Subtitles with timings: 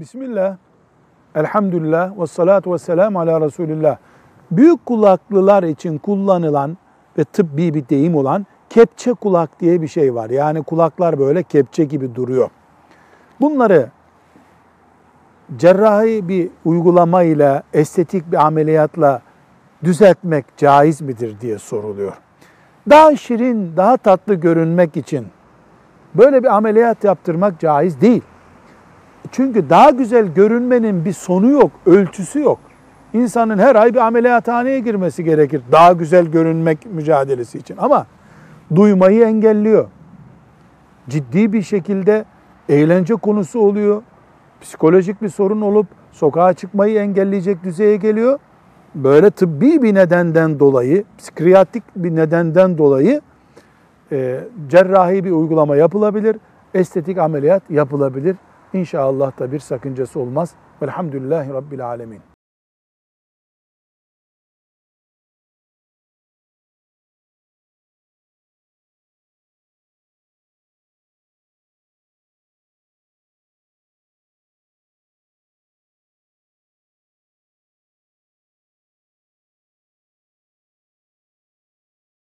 [0.00, 0.56] Bismillah,
[1.34, 3.96] elhamdülillah ve salatu ve selamu ala Resulillah.
[4.50, 6.76] Büyük kulaklılar için kullanılan
[7.18, 10.30] ve tıbbi bir deyim olan kepçe kulak diye bir şey var.
[10.30, 12.50] Yani kulaklar böyle kepçe gibi duruyor.
[13.40, 13.88] Bunları
[15.56, 19.22] cerrahi bir uygulamayla, estetik bir ameliyatla
[19.84, 22.12] düzeltmek caiz midir diye soruluyor.
[22.90, 25.26] Daha şirin, daha tatlı görünmek için
[26.14, 28.22] böyle bir ameliyat yaptırmak caiz değil.
[29.32, 32.58] Çünkü daha güzel görünmenin bir sonu yok, ölçüsü yok.
[33.12, 37.76] İnsanın her ay bir ameliyathaneye girmesi gerekir daha güzel görünmek mücadelesi için.
[37.76, 38.06] Ama
[38.74, 39.88] duymayı engelliyor.
[41.08, 42.24] Ciddi bir şekilde
[42.68, 44.02] eğlence konusu oluyor.
[44.60, 48.38] Psikolojik bir sorun olup sokağa çıkmayı engelleyecek düzeye geliyor.
[48.94, 53.20] Böyle tıbbi bir nedenden dolayı, psikiyatrik bir nedenden dolayı
[54.12, 56.36] e, cerrahi bir uygulama yapılabilir,
[56.74, 58.36] estetik ameliyat yapılabilir.
[58.72, 60.54] İnşallah da bir sakıncası olmaz.
[60.82, 62.29] Velhamdülillahi Rabbil Alemin.